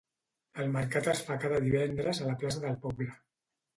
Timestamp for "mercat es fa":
0.75-1.37